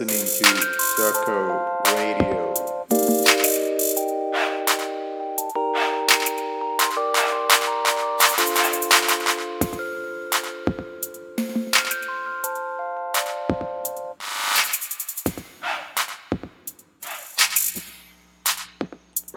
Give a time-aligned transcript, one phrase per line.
[0.00, 0.48] listening to
[0.96, 1.36] Darko
[1.92, 2.54] Radio.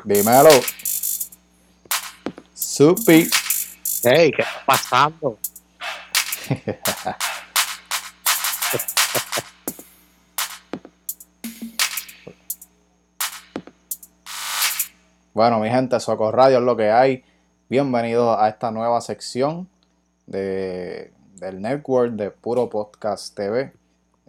[0.05, 0.49] Dímelo.
[2.53, 3.29] Supi.
[4.03, 5.37] Hey, ¿qué está pasando?
[15.33, 17.23] Bueno, mi gente, Socorro Radio es lo que hay.
[17.67, 19.67] Bienvenidos a esta nueva sección
[20.27, 23.73] de, del network de Puro Podcast TV,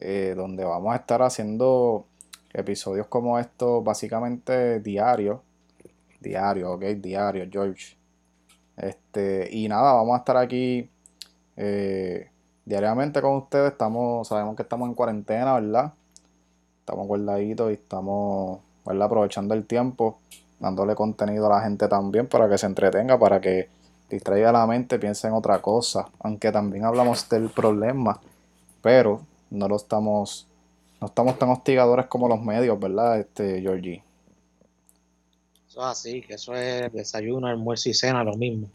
[0.00, 2.06] eh, donde vamos a estar haciendo
[2.54, 5.40] episodios como estos, básicamente diarios.
[6.20, 7.98] Diario, ok, diario, George.
[8.78, 10.88] Este, y nada, vamos a estar aquí
[11.58, 12.30] eh,
[12.64, 13.72] diariamente con ustedes.
[13.72, 15.92] Estamos, sabemos que estamos en cuarentena, ¿verdad?
[16.80, 19.02] Estamos guardaditos y estamos, ¿verdad?
[19.02, 20.18] Aprovechando el tiempo
[20.58, 23.68] dándole contenido a la gente también para que se entretenga, para que
[24.08, 26.06] distraiga la mente, piense en otra cosa.
[26.20, 28.20] Aunque también hablamos del problema,
[28.82, 30.46] pero no lo estamos,
[31.00, 34.02] no estamos tan hostigadores como los medios, ¿verdad, este Georgie?
[35.68, 38.68] Eso es así, que eso es desayuno, almuerzo y cena, lo mismo.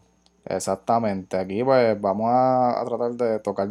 [0.45, 1.37] Exactamente.
[1.37, 3.69] Aquí pues vamos a, a tratar de tocar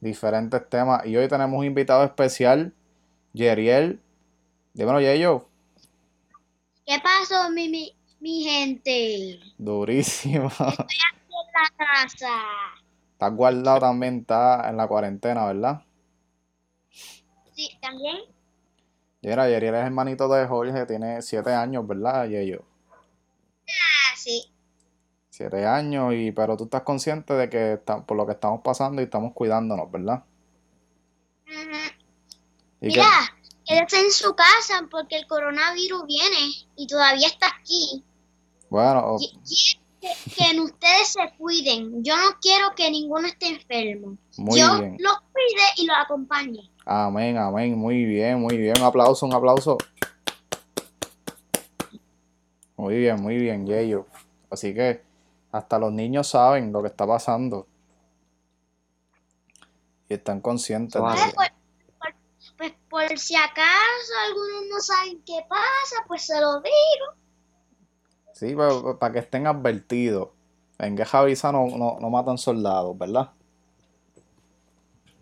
[0.00, 1.04] diferentes temas.
[1.06, 2.72] Y hoy tenemos un invitado especial,
[3.32, 4.00] Yeriel.
[4.74, 5.46] Dímelo, Yeyo.
[6.86, 9.40] ¿Qué pasó, mi, mi, mi gente?
[9.58, 10.50] Durísimo.
[10.60, 12.42] En la casa.
[13.12, 15.82] Estás guardado también, está en la cuarentena, ¿verdad?
[17.54, 18.18] Sí, también.
[19.22, 22.62] Mira, Yeriel es hermanito de Jorge, tiene siete años, ¿verdad, Yeyo?
[23.66, 24.44] Ah, sí.
[25.30, 29.00] Siete años, y pero tú estás consciente de que está- por lo que estamos pasando
[29.02, 30.24] y estamos cuidándonos, ¿verdad?
[32.80, 33.35] Y que, Mira,
[33.66, 38.04] quédese en su casa porque el coronavirus viene y todavía está aquí.
[38.70, 40.12] bueno, Y- y que,
[40.52, 42.04] que ustedes se cuiden.
[42.04, 44.16] Yo no quiero que ninguno esté enfermo.
[44.36, 44.96] muy Yo bien.
[45.00, 46.70] los cuide y los acompañe.
[46.84, 48.74] Amén, amén, muy bien, muy bien.
[48.78, 49.76] Un aplauso, un aplauso.
[52.76, 54.06] Muy bien, muy bien, Yeyo.
[54.50, 55.02] Así que
[55.50, 57.66] hasta los niños saben lo que está pasando.
[60.08, 61.32] Y están conscientes de Suave.
[61.34, 61.50] Pues,
[61.98, 62.14] por,
[62.58, 67.06] pues por si acaso algunos no saben qué pasa, pues se lo digo.
[68.32, 68.54] Sí,
[69.00, 70.28] para que estén advertidos.
[70.78, 73.30] En guerra avisa no, no, no matan soldados, ¿verdad?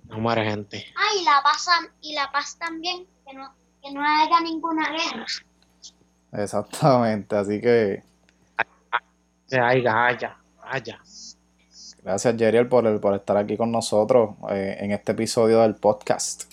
[0.09, 0.85] No muere gente.
[0.97, 1.69] Ah, y la paz,
[2.01, 5.27] y la paz también, que no, que no haya ninguna guerra.
[6.33, 7.37] Exactamente.
[7.37, 8.03] Así que
[9.47, 11.01] Se haya, haya, haya.
[12.03, 16.45] gracias, Yeriel, por, el- por estar aquí con nosotros eh, en este episodio del podcast.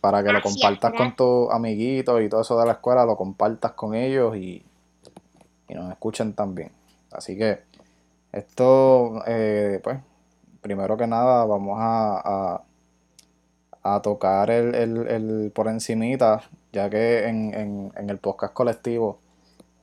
[0.00, 3.16] Para que lo Gracias, compartas con tus amiguitos y todo eso de la escuela, lo
[3.16, 4.64] compartas con ellos y,
[5.68, 6.70] y nos escuchen también.
[7.10, 7.60] Así que
[8.32, 9.98] esto, eh, pues,
[10.60, 12.62] primero que nada, vamos a,
[13.82, 16.42] a, a tocar el, el, el por encimita,
[16.72, 19.18] ya que en, en, en el podcast colectivo,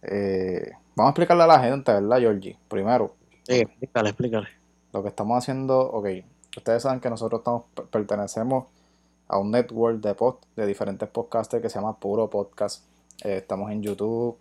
[0.03, 2.57] eh, vamos a explicarle a la gente, ¿verdad, Georgie?
[2.69, 4.47] Primero, Sí, explícale, explícale.
[4.93, 6.07] lo que estamos haciendo, ok,
[6.57, 8.65] ustedes saben que nosotros estamos, per- pertenecemos
[9.27, 12.83] a un network de, pod, de diferentes podcasters que se llama Puro Podcast.
[13.23, 14.37] Eh, estamos en YouTube,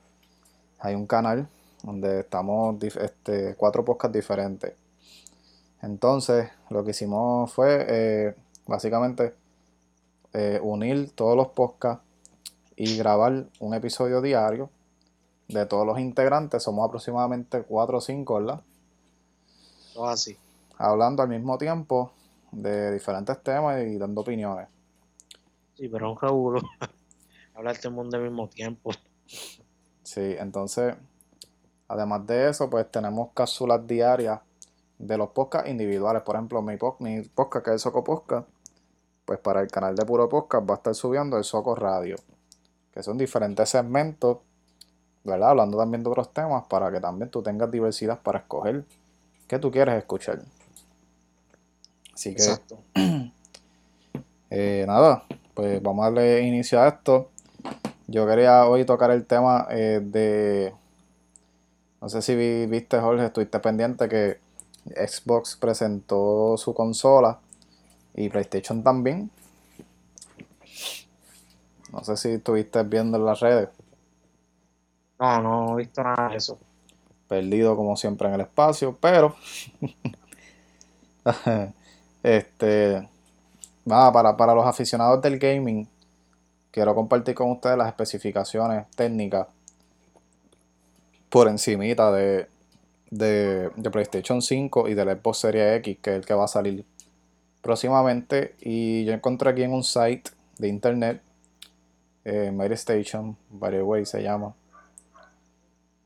[0.78, 1.48] hay un canal
[1.82, 4.74] donde estamos este, cuatro podcasts diferentes.
[5.82, 8.34] Entonces, lo que hicimos fue eh,
[8.66, 9.34] básicamente
[10.32, 12.02] eh, unir todos los podcasts
[12.76, 14.70] y grabar un episodio diario
[15.48, 16.62] de todos los integrantes.
[16.62, 18.60] Somos aproximadamente cuatro o cinco, ¿verdad?
[19.92, 20.36] Todo así.
[20.76, 22.10] hablando al mismo tiempo
[22.50, 24.73] de diferentes temas y dando opiniones.
[25.76, 26.60] Sí, pero un jabulo.
[27.54, 28.90] Hablar todo el mundo al mismo tiempo.
[30.02, 30.94] Sí, entonces,
[31.88, 34.40] además de eso, pues tenemos cápsulas diarias
[34.98, 36.22] de los podcasts individuales.
[36.22, 38.48] Por ejemplo, mi, po- mi podcast, que es el Soco Podcast,
[39.24, 42.16] pues para el canal de Puro Podcast va a estar subiendo el Soco Radio,
[42.92, 44.38] que son diferentes segmentos,
[45.24, 45.50] ¿verdad?
[45.50, 48.84] Hablando también de otros temas para que también tú tengas diversidad para escoger
[49.48, 50.40] qué tú quieres escuchar.
[52.12, 52.42] Así que...
[52.42, 52.78] Exacto.
[54.56, 57.30] Eh, nada, pues vamos a darle inicio a esto.
[58.08, 60.74] Yo quería hoy tocar el tema eh, de.
[62.00, 64.38] No sé si vi- viste, Jorge, estuviste pendiente que
[65.08, 67.40] Xbox presentó su consola
[68.14, 69.30] y PlayStation también.
[71.92, 73.70] No sé si estuviste viendo en las redes.
[75.18, 76.58] No, no he visto nada de eso.
[77.28, 79.34] perdido como siempre en el espacio, pero
[82.22, 83.08] este
[83.84, 85.88] nada, para, para los aficionados del gaming,
[86.70, 89.46] quiero compartir con ustedes las especificaciones técnicas
[91.28, 92.48] por encimita de,
[93.10, 96.48] de, de PlayStation 5 y del Xbox Series X, que es el que va a
[96.48, 96.84] salir
[97.60, 98.54] próximamente.
[98.60, 101.22] Y yo encontré aquí en un site de internet,
[102.24, 104.54] eh, MyStation, by the way se llama,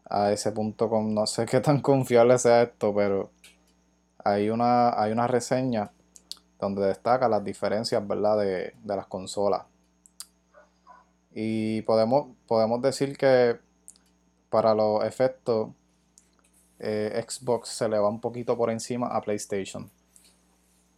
[0.09, 3.31] a ese punto con no sé qué tan confiable sea esto, pero
[4.25, 5.91] hay una, hay una reseña
[6.59, 8.39] donde destaca las diferencias ¿verdad?
[8.39, 9.63] De, de las consolas.
[11.33, 13.59] Y podemos, podemos decir que
[14.51, 15.71] para los efectos
[16.79, 19.91] eh, Xbox se le va un poquito por encima a PlayStation.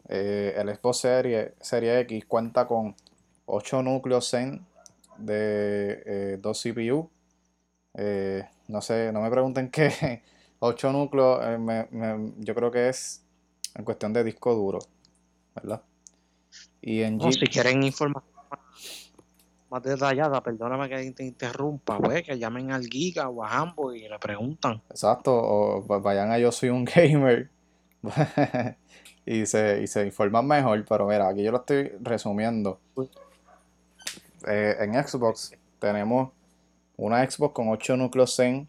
[0.08, 2.96] Eh, el Xbox Series Serie X cuenta con
[3.46, 4.66] 8 núcleos Zen
[5.18, 7.08] de eh, 2 CPU.
[7.94, 10.22] Eh, no sé, no me pregunten qué.
[10.58, 11.40] 8 núcleos,
[12.38, 13.22] yo creo que es
[13.74, 14.80] en cuestión de disco duro,
[15.54, 15.82] ¿verdad?
[16.82, 18.34] Y en No, si quieren información
[19.70, 24.08] más, detallada, perdóname que te interrumpa, pues, que llamen al Giga o a Hambo y
[24.08, 24.82] le preguntan.
[24.90, 27.50] Exacto, o va- vayan a Yo Soy un Gamer
[29.26, 32.80] y, se, y se informan mejor, pero mira, aquí yo lo estoy resumiendo.
[34.46, 36.30] Eh, en Xbox tenemos
[36.96, 38.66] una Xbox con 8 núcleos Zen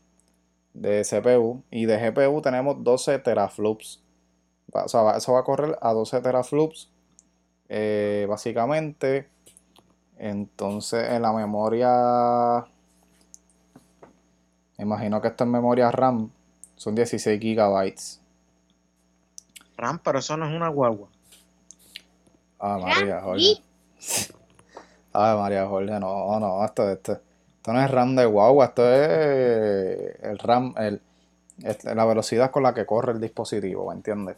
[0.74, 4.02] de CPU y de GPU tenemos 12 teraflops.
[4.74, 6.90] O sea, eso va a correr a 12 teraflops
[7.70, 9.30] eh, básicamente.
[10.18, 12.66] Entonces en la memoria,
[14.78, 16.32] me imagino que esto en memoria RAM
[16.76, 18.22] son 16 gigabytes.
[19.78, 21.08] Ram, pero eso no es una guagua.
[22.60, 23.62] Ah, María Jorge.
[25.14, 30.24] Ay, María Jorge, no, no, esto, esto, esto no es RAM de guagua, esto es
[30.24, 31.02] el RAM, el,
[31.84, 34.38] la velocidad con la que corre el dispositivo, ¿me entiendes?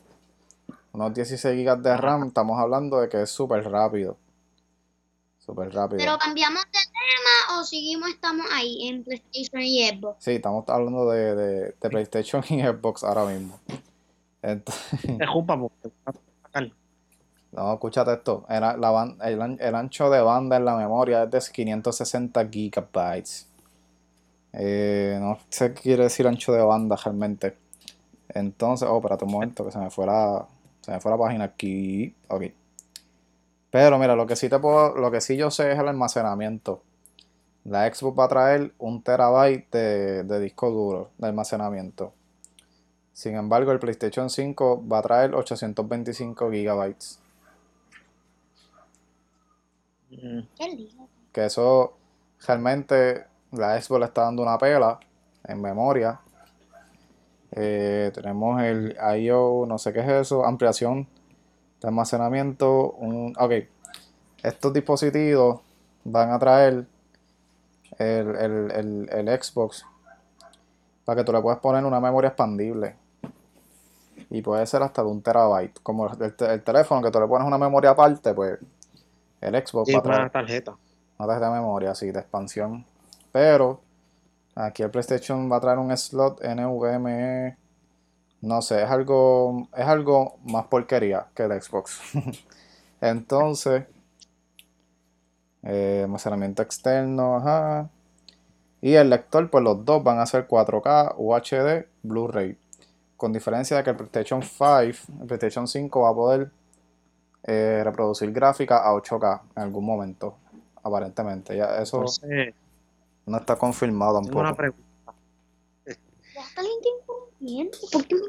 [0.94, 4.18] Unos 16 GB de RAM, estamos hablando de que es súper rápido.
[5.40, 5.98] Súper rápido.
[5.98, 10.24] Pero cambiamos de tema o seguimos, estamos ahí en PlayStation y Xbox.
[10.24, 13.60] Sí, estamos hablando de, de, de PlayStation y Xbox ahora mismo.
[14.42, 14.72] Ent-
[15.18, 15.90] Te jupa porque
[16.44, 16.72] sacar.
[17.52, 18.46] No, escúchate esto.
[18.48, 22.48] Era la ban- el, an- el ancho de banda en la memoria es de 560
[22.50, 23.48] gigabytes.
[24.54, 27.58] Eh, no sé qué quiere decir ancho de banda realmente.
[28.30, 30.48] Entonces, oh, espérate un momento que se me fue la,
[30.84, 32.14] se me fue la página aquí.
[32.28, 32.44] Ok.
[33.72, 36.84] Pero mira, lo que sí te puedo, lo que sí yo sé es el almacenamiento.
[37.64, 42.14] La Xbox va a traer un terabyte de, de disco duro de almacenamiento.
[43.14, 47.20] Sin embargo, el PlayStation 5 va a traer 825 gigabytes.
[50.12, 50.42] Mm.
[51.32, 51.94] Que eso
[52.46, 55.00] realmente la Xbox le está dando una pela
[55.46, 56.20] en memoria.
[57.56, 59.66] Eh, tenemos el I.O.
[59.68, 61.08] no sé qué es eso, ampliación
[61.82, 62.92] de almacenamiento.
[62.94, 63.52] Un, ok,
[64.42, 65.62] estos dispositivos
[66.04, 66.86] van a traer
[68.00, 69.86] el, el- el- el Xbox
[71.06, 72.96] para que tú le puedas poner una memoria expandible.
[74.30, 75.80] Y puede ser hasta de un terabyte.
[75.84, 78.58] Como el, te- el teléfono que tú le pones una memoria aparte, pues
[79.42, 80.76] el Xbox Sí, va a traer una tarjeta.
[81.20, 82.86] una tarjeta de memoria, sí, de expansión.
[83.32, 83.82] Pero
[84.56, 87.58] aquí el PlayStation va a traer un slot NVMe.
[88.42, 92.00] No sé, es algo, es algo más porquería que el Xbox.
[93.02, 93.86] Entonces,
[95.64, 97.90] eh, almacenamiento externo, ajá.
[98.82, 102.58] Y el lector, pues los dos van a ser 4K, UHD, Blu-ray.
[103.16, 104.68] Con diferencia de que el PlayStation 5,
[105.22, 106.52] el PlayStation 5 va a poder
[107.44, 110.36] eh, reproducir gráfica a 8K en algún momento
[110.84, 111.56] aparentemente.
[111.56, 112.54] Ya eso Entonces,
[113.26, 114.58] no está confirmado tengo una tampoco.
[114.58, 115.14] pregunta.
[115.86, 116.62] Ya está.
[117.92, 118.22] ¿Por qué me?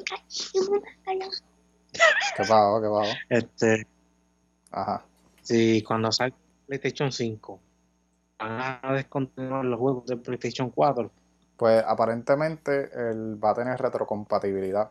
[2.36, 2.80] ¿Qué pasó?
[2.82, 3.12] ¿Qué pasó?
[3.28, 3.86] Este,
[4.70, 5.04] Ajá.
[5.42, 6.36] si cuando salga
[6.66, 7.60] PlayStation 5
[8.38, 11.10] van a descontinuar los juegos de PlayStation 4,
[11.56, 14.90] Pues aparentemente él va a tener retrocompatibilidad.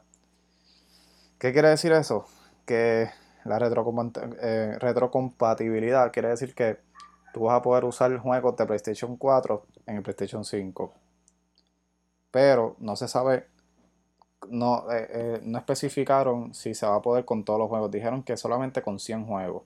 [1.37, 2.25] ¿Qué quiere decir eso?
[2.65, 3.09] Que
[3.43, 6.79] la retrocompa- eh, retrocompatibilidad quiere decir que
[7.33, 10.93] tú vas a poder usar juegos de PlayStation 4 en el PlayStation 5.
[12.31, 13.47] Pero no se sabe,
[14.49, 17.91] no, eh, eh, no especificaron si se va a poder con todos los juegos.
[17.91, 19.63] Dijeron que solamente con 100 juegos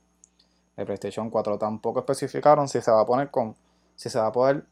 [0.75, 1.57] de PlayStation 4.
[1.57, 3.55] Tampoco especificaron si se va a poner con,
[3.95, 4.65] si se va a poder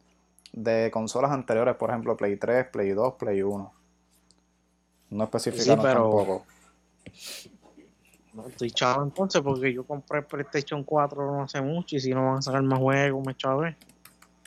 [0.52, 3.74] de consolas anteriores, por ejemplo, Play 3, Play 2, Play 1.
[5.12, 6.46] No especificaron pero- tampoco.
[8.34, 12.12] no estoy chavo entonces porque yo compré el PlayStation 4 no hace mucho y si
[12.12, 13.78] no van a sacar más juegos, me chavé.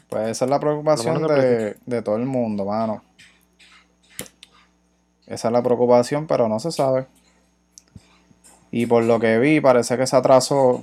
[0.08, 3.02] Pues esa es la preocupación de, de todo el mundo, mano.
[5.26, 7.06] Esa es la preocupación, pero no se sabe.
[8.70, 10.82] Y por lo que vi, parece que se atrasó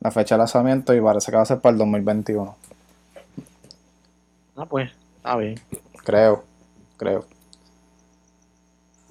[0.00, 2.56] la fecha de lanzamiento y parece que va a ser para el 2021.
[4.56, 5.58] Ah, pues, está bien.
[6.04, 6.44] Creo,
[6.96, 7.24] creo.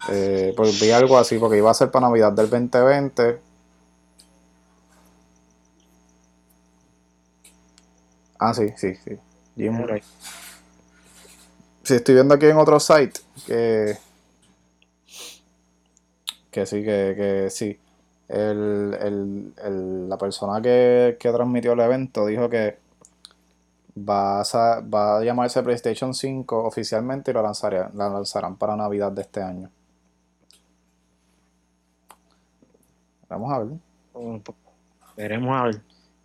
[0.09, 3.39] Eh, pues vi algo así, porque iba a ser para Navidad del 2020.
[8.45, 9.17] Ah, sí, sí, sí.
[9.55, 10.01] Jim Murray.
[11.83, 13.97] Sí, estoy viendo aquí en otro site que.
[16.51, 17.79] Que sí, que, que sí.
[18.27, 22.77] El, el- el- la persona que, que transmitió el evento dijo que
[24.09, 29.11] va a, va a llamarse PlayStation 5 oficialmente y lo lanzará- la lanzarán para Navidad
[29.11, 29.69] de este año.
[33.29, 33.77] Vamos a ver.
[35.17, 35.81] Veremos a ver.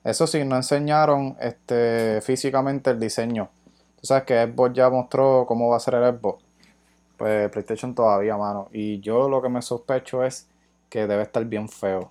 [0.08, 3.50] Eso sí, no enseñaron este, físicamente el diseño.
[4.00, 6.42] Tú sabes que Xbox ya mostró cómo va a ser el Xbox.
[7.18, 8.70] Pues PlayStation todavía, mano.
[8.72, 10.48] Y yo lo que me sospecho es
[10.88, 12.10] que debe estar bien feo.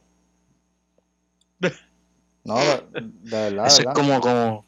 [2.43, 4.65] No, de, de verdad, Eso de es como, como,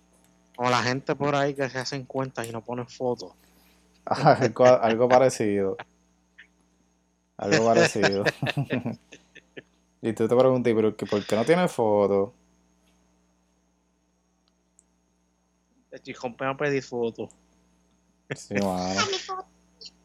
[0.56, 3.34] como la gente por ahí que se hacen cuentas y no ponen fotos.
[4.06, 5.78] Algo, algo parecido.
[7.38, 8.24] Algo parecido.
[10.02, 12.34] y tú te preguntas, ¿pero por qué no tiene foto?
[15.92, 17.30] El chicón a pedir fotos.
[18.36, 19.02] Sí, mano.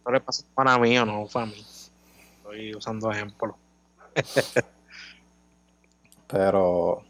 [0.04, 1.64] No le pasa para mí o no para mí.
[2.38, 3.56] Estoy usando ejemplos.
[6.28, 7.02] Pero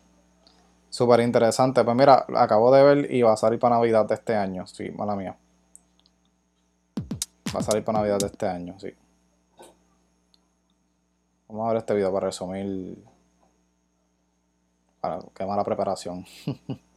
[0.90, 1.84] súper interesante.
[1.84, 4.66] Pues mira, acabo de ver y va a salir para Navidad de este año.
[4.66, 5.36] Sí, mala mía.
[7.54, 8.92] Va a salir para Navidad de este año, sí.
[11.48, 12.98] Vamos a ver este video para resumir.
[15.00, 16.26] Para, qué mala preparación.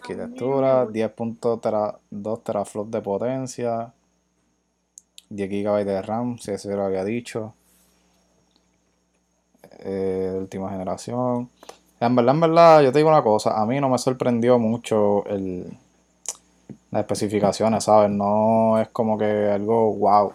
[0.00, 3.92] Arquitectura, 10.2 teraflops de potencia,
[5.28, 7.54] 10 GB de RAM, si eso lo había dicho.
[9.80, 11.50] Eh, última generación.
[12.00, 15.24] En verdad, en verdad, yo te digo una cosa, a mí no me sorprendió mucho
[15.26, 15.66] el,
[16.90, 18.10] las especificaciones, ¿sabes?
[18.10, 20.32] No es como que algo wow.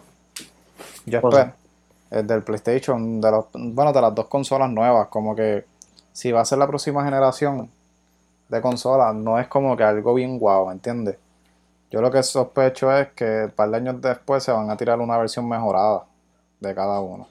[1.06, 1.52] Yo espero,
[2.10, 5.64] el del PlayStation, de los, bueno, de las dos consolas nuevas, como que
[6.12, 7.68] si va a ser la próxima generación
[8.48, 11.16] de consolas, no es como que algo bien ¿me entiendes?
[11.90, 15.00] Yo lo que sospecho es que un par de años después se van a tirar
[15.00, 16.04] una versión mejorada
[16.60, 17.28] de cada uno.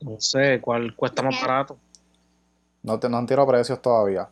[0.00, 1.76] No sé cuál cuesta más barato.
[2.82, 4.28] No, te, no han tirado precios todavía,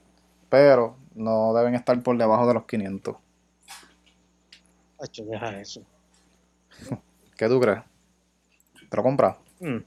[0.49, 3.17] pero no deben estar por debajo de los 500.
[4.99, 5.83] Hacho, deja eso.
[7.37, 7.83] ¿Qué tú crees?
[8.89, 9.37] ¿Te lo compras?
[9.61, 9.79] Mm.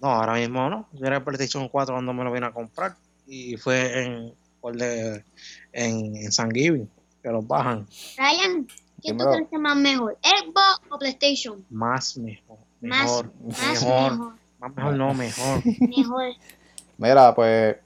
[0.00, 0.88] No, ahora mismo no.
[0.92, 2.96] Yo era el PlayStation 4 cuando me lo vine a comprar.
[3.26, 4.34] Y fue en,
[4.78, 5.24] de-
[5.72, 6.88] en, en San Giving,
[7.22, 7.86] que los bajan.
[8.18, 8.66] Ryan,
[9.00, 10.16] ¿quién tú crees que es más mejor?
[10.22, 11.64] ¿Xbox o PlayStation?
[11.70, 12.58] Más mejor.
[12.80, 13.32] Más, Mejor.
[13.46, 14.12] más mejor.
[14.12, 14.32] mejor.
[14.58, 15.62] Más mejor, no, mejor.
[15.80, 16.24] Mejor.
[16.98, 17.76] Mira, pues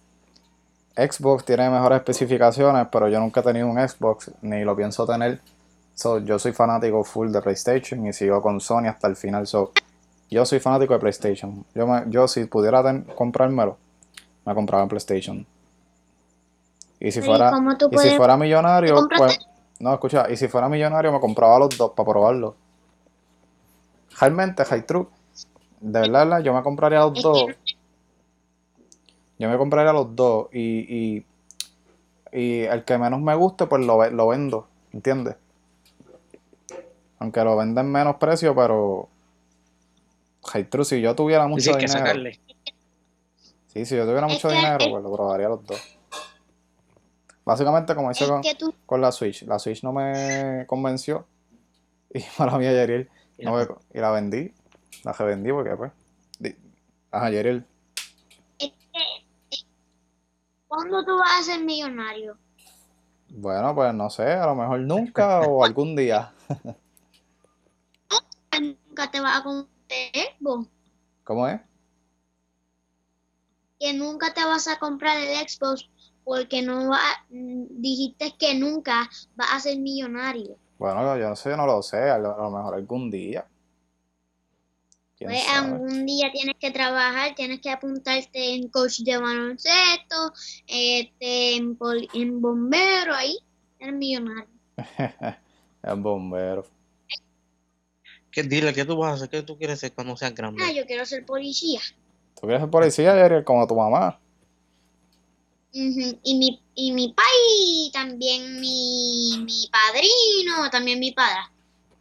[0.97, 5.40] Xbox tiene mejores especificaciones, pero yo nunca he tenido un Xbox, ni lo pienso tener.
[5.94, 9.47] So, yo soy fanático full de PlayStation y sigo con Sony hasta el final.
[9.47, 9.73] So,
[10.30, 11.64] yo soy fanático de PlayStation.
[11.75, 13.76] Yo, me- yo si pudiera ten- comprármelo,
[14.44, 15.47] me compraba en PlayStation.
[16.99, 19.38] Y si Pero, ¿y fuera, y si fuera millonario, pues,
[19.78, 22.54] no, escucha, y si fuera millonario me compraba los dos para probarlos.
[24.20, 25.06] Realmente, High True,
[25.80, 27.47] de verdad, verdad, yo me compraría los dos.
[29.38, 30.61] Yo me compraría los dos y,
[31.14, 31.26] y,
[32.32, 35.37] y el que menos me guste, pues lo, lo vendo, ¿entiendes?
[37.18, 39.09] Aunque lo venden menos precio, pero...
[40.52, 41.99] Hey, true, si yo tuviera mucho sí, hay que dinero...
[42.00, 42.40] sacarle.
[43.72, 45.80] Sí, si yo tuviera mucho dinero, el- pues lo probaría los dos.
[47.44, 49.42] Básicamente como hice con, tú, con la Switch.
[49.42, 51.26] La Switch no me convenció.
[52.12, 53.08] Y para mí, Yeriel,
[53.38, 54.52] no me- y la vendí.
[55.04, 55.92] La revendí porque, pues...
[56.40, 56.56] di-
[57.12, 57.64] Ajá, Yeriel.
[58.58, 59.56] es que,
[60.66, 62.36] ¿cuándo tú vas a ser millonario?
[63.28, 66.32] Bueno, pues no sé, a lo mejor nunca o algún día.
[68.60, 69.70] Nunca te vas a comprar
[70.12, 70.68] Xbox.
[71.24, 71.60] ¿Cómo es?
[73.80, 75.88] Que nunca te vas a comprar el Xbox
[76.22, 80.56] porque no va, mm, dijiste que nunca vas a ser millonario.
[80.78, 83.46] Bueno, yo no sé, no lo sé, a lo, a lo mejor algún día.
[85.16, 85.68] ¿Quién Pues sabe?
[85.68, 90.32] algún día tienes que trabajar, tienes que apuntarte en coach de baloncesto,
[90.66, 93.37] este, en, pol- en bombero, ahí
[93.78, 94.49] eres millonario.
[95.82, 96.64] El bombero.
[98.32, 99.28] ¿Qué, dile, ¿qué tú vas a hacer?
[99.28, 100.62] ¿Qué tú quieres ser cuando seas grande?
[100.62, 101.80] Ah, yo quiero ser policía.
[102.40, 104.18] ¿Tú quieres ser policía, Yeriel, como tu mamá?
[105.75, 111.40] Ujú, Y mi, y mi pai, también mi, mi padrino, también mi padre.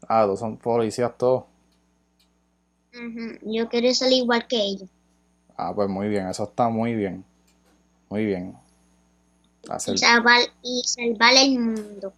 [0.09, 1.45] Ah, tú son policías todos.
[2.93, 4.89] Ujú, Yo quiero ser igual que ellos.
[5.57, 7.23] Ah, pues muy bien, eso está muy bien.
[8.09, 8.55] Muy bien.
[9.69, 12.13] Hacer, y salvar, y salvar el mundo.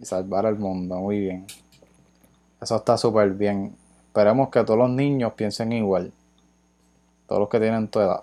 [0.00, 1.46] y salvar al mundo, muy bien.
[2.60, 3.74] Eso está súper bien.
[4.08, 6.12] Esperemos que todos los niños piensen igual.
[7.26, 8.22] Todos los que tienen tu edad.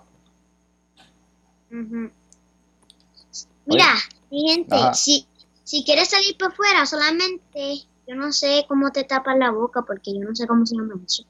[3.66, 3.94] Mira,
[4.30, 4.94] mi gente, Ajá.
[4.94, 5.26] si,
[5.64, 10.14] si quieres salir por fuera, solamente, yo no sé cómo te tapas la boca, porque
[10.14, 11.24] yo no sé cómo se llama eso.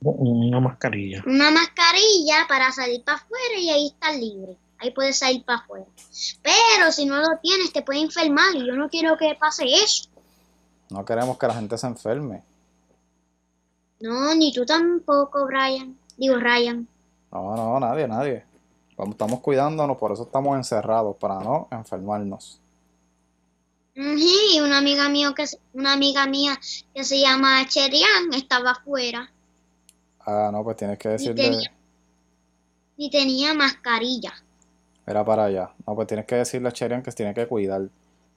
[0.00, 1.24] Una mascarilla.
[1.26, 4.56] Una mascarilla para salir para afuera y ahí estás libre.
[4.78, 5.86] Ahí puedes salir para afuera.
[6.42, 10.08] Pero si no lo tienes, te puede enfermar y yo no quiero que pase eso.
[10.90, 12.44] No queremos que la gente se enferme.
[14.00, 15.98] No, ni tú tampoco, Brian.
[16.16, 16.86] Digo, Ryan.
[17.32, 18.44] No, no, nadie, nadie.
[18.98, 22.60] Estamos cuidándonos, por eso estamos encerrados, para no enfermarnos.
[23.94, 26.58] Y una amiga mía que se- una amiga mía
[26.94, 29.30] que se llama Cherian estaba afuera
[30.20, 31.72] Ah, no, pues tienes que decirle, tenía-
[32.96, 34.32] y tenía mascarilla.
[35.06, 35.70] era para allá.
[35.86, 37.80] No, pues tienes que decirle a Cherian que se tiene que cuidar.
[37.80, 37.90] Lo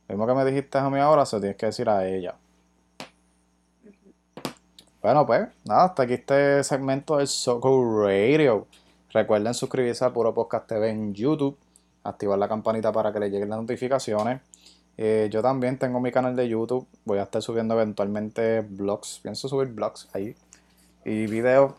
[0.09, 2.33] mismo que me dijiste a mí ahora, se lo tienes que decir a ella.
[5.01, 8.67] Bueno, pues, nada, hasta aquí este segmento del Soco Radio.
[9.11, 11.57] Recuerden suscribirse a Puro Podcast TV en YouTube,
[12.03, 14.41] activar la campanita para que les lleguen las notificaciones.
[14.97, 19.47] Eh, yo también tengo mi canal de YouTube, voy a estar subiendo eventualmente vlogs, pienso
[19.47, 20.35] subir vlogs ahí.
[21.03, 21.73] Y videos,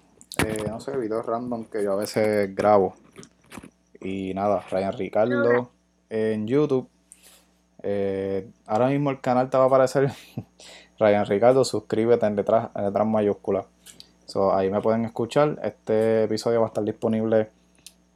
[0.45, 2.97] eh, no sé, videos random que yo a veces grabo.
[4.01, 5.71] Y nada, Ryan Ricardo
[6.11, 6.89] en YouTube.
[7.85, 10.11] Eh, ahora mismo el canal te va a aparecer
[11.03, 13.67] Ryan Ricardo, suscríbete en letras, en letras mayúsculas.
[14.27, 15.59] So, ahí me pueden escuchar.
[15.63, 17.51] Este episodio va a estar disponible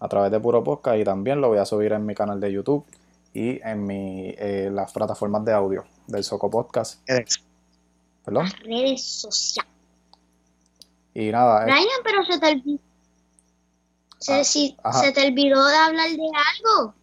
[0.00, 2.52] a través de Puro Podcast y también lo voy a subir en mi canal de
[2.52, 2.84] YouTube
[3.34, 7.00] y en mi, eh, las plataformas de audio del Soco Podcast.
[8.24, 8.44] Perdón.
[8.44, 9.70] Las redes sociales.
[11.14, 12.78] Y nada, Brian, pero se te olvidó.
[14.18, 16.94] Se, Ah, si- se te olvidó de hablar de algo.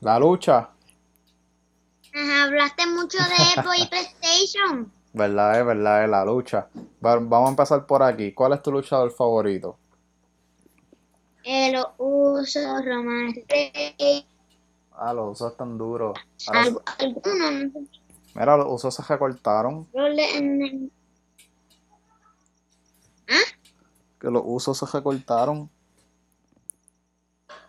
[0.00, 0.70] la lucha,
[2.14, 4.92] Ajá, hablaste mucho de Xbox y PlayStation.
[5.12, 6.68] verdad es verdad es la lucha.
[7.04, 8.32] Va- vamos a empezar por aquí.
[8.32, 9.78] ¿Cuál es tu luchador favorito?
[11.44, 13.44] Eh, los usos, romance,
[14.92, 16.18] Ah, los usos están duros.
[16.48, 16.84] Algunos,
[18.34, 19.88] mira, los usos se recortaron.
[19.94, 20.90] El-
[24.20, 25.70] Que los usos se recortaron.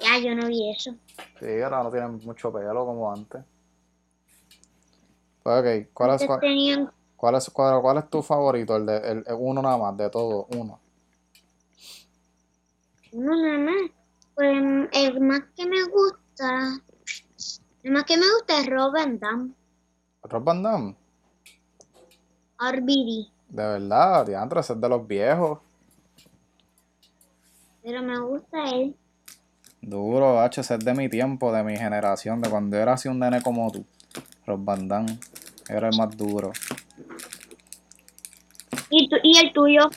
[0.02, 0.94] Ya, yo no vi eso.
[1.40, 3.42] Sí, ahora no tienen mucho pelo como antes.
[5.44, 8.76] Ok, ¿cuál es, cuál, tenían cuál es, cuál, cuál es tu favorito?
[8.76, 10.80] El de el, el uno nada más, de todo, uno.
[13.12, 13.92] uno nada más.
[14.36, 16.80] Pues el más que me gusta,
[17.84, 19.54] el más que me gusta es Rob Van Damme,
[20.24, 20.96] Rob Van Damme,
[22.60, 23.28] RBD.
[23.50, 25.60] de verdad, diantre, ese es de los viejos.
[27.84, 28.96] Pero me gusta él.
[29.82, 33.18] Duro, H, ese es de mi tiempo, de mi generación, de cuando era así un
[33.20, 33.84] nene como tú.
[34.46, 35.20] Rob Van Damme,
[35.70, 36.52] era el más duro.
[38.90, 39.90] ¿Y, tu- y el tuyo?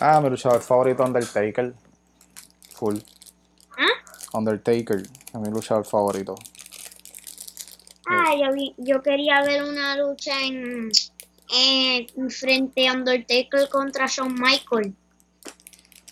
[0.00, 1.74] Ah, mi luchador favorito, Undertaker.
[2.74, 2.98] Full.
[3.76, 4.36] ¿Ah?
[4.38, 6.34] Undertaker, es mi luchador favorito.
[8.06, 10.90] Ah, yo, vi- yo quería ver una lucha en,
[11.50, 14.94] en frente a Undertaker contra Shawn Michael.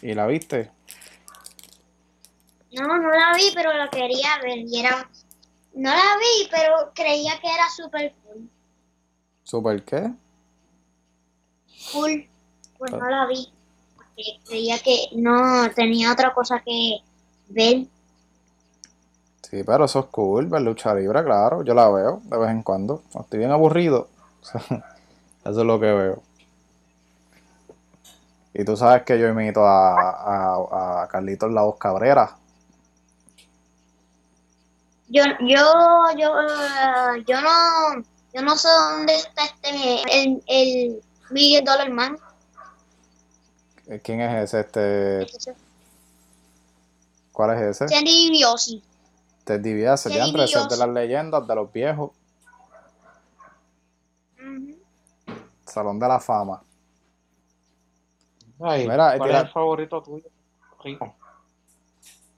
[0.02, 0.70] ¿Y la viste?
[2.72, 4.59] No, no la vi, pero la quería ver.
[4.59, 5.09] Y era,
[5.74, 8.50] no la vi, pero creía que era super cool.
[9.46, 10.12] ¿Super qué?
[11.92, 12.28] Cool.
[12.78, 13.48] Pues no la vi.
[13.96, 16.98] Porque creía que no tenía otra cosa que
[17.50, 17.87] ver.
[19.42, 21.62] Sí, pero eso es cool, ver lucha libre, claro.
[21.62, 23.04] Yo la veo de vez en cuando.
[23.20, 24.09] Estoy bien aburrido.
[25.44, 26.22] Eso es lo que veo.
[28.52, 32.37] Y tú sabes que yo imito a, a, a Carlitos La Voz Cabrera.
[35.09, 35.62] Yo, yo,
[36.18, 36.32] yo,
[37.24, 38.02] yo no,
[38.37, 42.18] yo no sé dónde está este, el, el Million Dollar Man.
[43.87, 44.61] Eh, ¿Quién es ese?
[44.61, 45.27] Este,
[47.33, 47.88] ¿Cuál es ese?
[47.88, 48.83] Sandy Biosi.
[49.44, 50.87] Ted DiBiase, Teddy diantre, ese es de DiBiase.
[50.87, 52.11] las leyendas, de los viejos.
[55.64, 56.62] Salón de la Fama.
[58.61, 60.25] Ay, Mira, ¿Cuál tira- es el favorito tuyo?
[60.83, 61.14] Rico.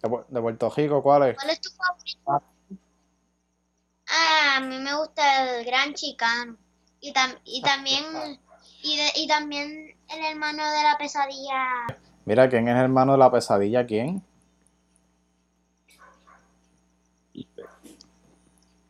[0.03, 1.37] De, de Puerto Rico, ¿cuál es?
[1.37, 2.45] ¿Cuál es tu favorito?
[4.59, 6.57] Ah, a mí me gusta el Gran Chicano.
[7.01, 8.03] Y, tam- y también
[8.83, 11.87] y, de- y también el hermano de la pesadilla.
[12.25, 13.87] Mira, ¿quién es el hermano de la pesadilla?
[13.87, 14.21] ¿Quién?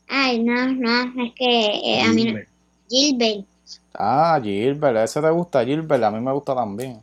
[0.09, 2.39] Ay, no, no, es que eh, a mí no-
[2.89, 3.47] Gilbert.
[3.93, 7.03] Ah, Gilbert, ese te gusta, Gilbert, a mí me gusta también.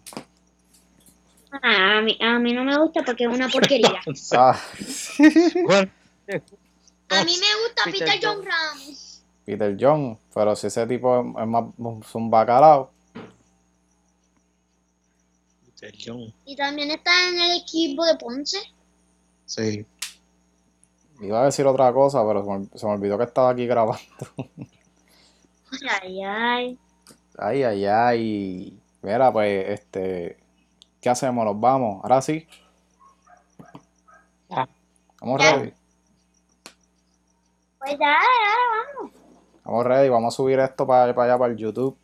[1.51, 4.01] A Ah, a mí, a mí no me gusta porque es una porquería.
[4.35, 4.59] Ah.
[7.19, 8.45] A mí me gusta Peter Peter John John.
[8.45, 9.23] Ramos.
[9.45, 11.65] Peter John, pero si ese tipo es más
[12.01, 12.91] es un bacalao,
[15.65, 16.33] Peter John.
[16.45, 18.57] Y también está en el equipo de Ponce.
[19.45, 19.85] Sí.
[21.21, 24.01] iba a decir otra cosa, pero se me, se me olvidó que estaba aquí grabando.
[26.01, 26.79] Ay, ay.
[27.37, 28.79] Ay, ay, ay.
[29.01, 30.37] Mira, pues, este,
[31.01, 31.45] ¿qué hacemos?
[31.45, 32.01] ¿Nos vamos?
[32.03, 32.47] Ahora sí.
[34.49, 34.67] Ah.
[35.21, 35.73] Vamos Ya.
[37.85, 38.57] Pues ahora
[38.97, 39.11] vamos.
[39.63, 40.09] Vamos ready.
[40.09, 41.95] Vamos a subir esto para, para allá, para el YouTube.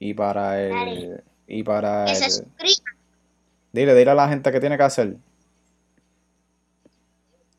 [0.00, 0.70] Y para el...
[0.70, 1.24] Dale.
[1.46, 2.30] Y para Que se el...
[2.32, 2.96] suscriban.
[3.72, 5.16] Dile, dile a la gente qué tiene que hacer.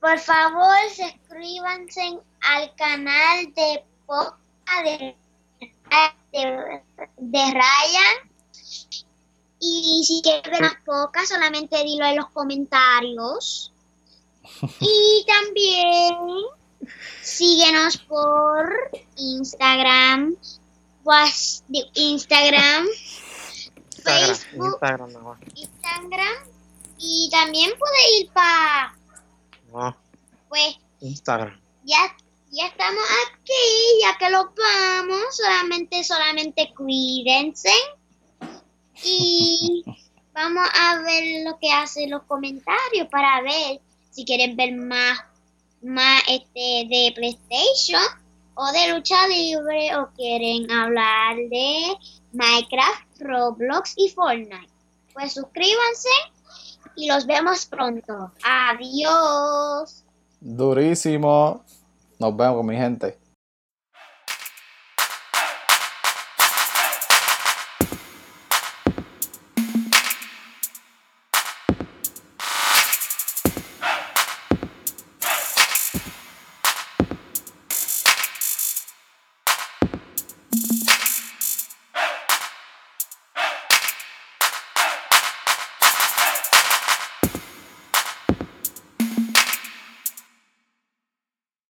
[0.02, 5.16] Por favor, suscríbanse al canal de podcast de,
[6.32, 6.82] de,
[7.18, 8.30] de Ryan.
[9.60, 13.72] Y si quieres ver más pocas, solamente dilo en los comentarios.
[14.80, 16.16] Y también
[17.22, 20.36] síguenos por Instagram,
[21.04, 22.88] Instagram, Instagram.
[24.04, 24.74] Facebook.
[24.74, 25.40] Instagram más.
[25.56, 26.36] Instagram.
[26.98, 28.96] Y también puede ir para,
[29.72, 29.96] No,
[30.50, 31.60] pues, Instagram.
[31.84, 32.16] ya,
[32.52, 37.74] ya estamos aquí, ya que lo vamos, solamente, solamente cuídense.
[39.04, 39.84] Y
[40.34, 45.20] vamos a ver lo que hacen los comentarios para ver si quieren ver más,
[45.82, 48.02] más este de PlayStation
[48.56, 51.96] o de lucha libre o quieren hablar de
[52.34, 54.70] Minecraft, Roblox y Fortnite.
[55.14, 56.10] Pues suscríbanse
[56.96, 58.32] y los vemos pronto.
[58.44, 60.04] Adiós.
[60.40, 61.64] Durísimo.
[62.20, 63.18] Nos vemos, mi gente.